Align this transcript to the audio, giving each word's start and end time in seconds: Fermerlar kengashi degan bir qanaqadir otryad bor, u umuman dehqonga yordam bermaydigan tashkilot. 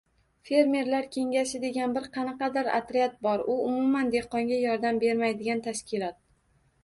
Fermerlar 0.49 1.07
kengashi 1.15 1.59
degan 1.65 1.91
bir 1.97 2.07
qanaqadir 2.15 2.69
otryad 2.77 3.13
bor, 3.27 3.43
u 3.55 3.57
umuman 3.67 4.09
dehqonga 4.15 4.59
yordam 4.63 5.03
bermaydigan 5.05 5.61
tashkilot. 5.69 6.19